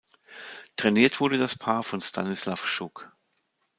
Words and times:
Trainiert 0.77 1.19
wurde 1.19 1.37
das 1.37 1.55
Paar 1.59 1.83
von 1.83 2.01
Stanislaw 2.01 2.57
Schuk. 2.65 3.15